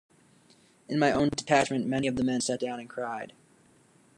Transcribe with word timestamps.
In 0.89 0.97
my 0.97 1.11
own 1.11 1.29
detachment 1.29 1.85
many 1.85 2.07
of 2.07 2.15
the 2.15 2.23
men 2.23 2.41
sat 2.41 2.59
down 2.59 2.79
and 2.79 2.89
cried. 2.89 3.33